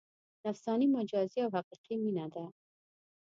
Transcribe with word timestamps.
نفساني، 0.47 0.87
مجازي 0.97 1.39
او 1.45 1.49
حقیقي 1.57 1.95
مینه 2.03 2.25
ده. 2.33 2.43